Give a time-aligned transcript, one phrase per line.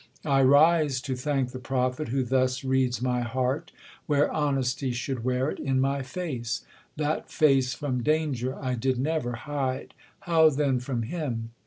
[0.25, 3.71] I rise To thank the prophet, who thus reads my heart,
[4.07, 6.65] Where honesty should wear it, in my face;
[6.97, 11.51] That face from danger I did never hide \ How then from him